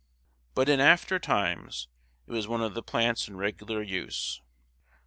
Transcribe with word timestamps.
But 0.55 0.67
in 0.67 0.79
after 0.79 1.19
times 1.19 1.87
it 2.25 2.31
was 2.31 2.47
one 2.47 2.61
of 2.61 2.73
the 2.73 2.81
plants 2.81 3.27
in 3.27 3.37
regular 3.37 3.83
use. 3.83 4.41